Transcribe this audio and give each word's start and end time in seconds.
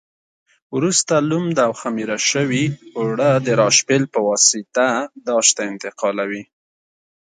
وروسته 0.75 1.13
لمد 1.29 1.57
او 1.65 1.71
خمېره 1.81 2.17
شوي 2.29 2.65
اوړه 2.97 3.31
د 3.45 3.47
راشپېل 3.61 4.03
په 4.13 4.19
واسطه 4.27 4.87
داش 5.27 5.47
ته 5.55 5.61
انتقالوي. 5.71 6.43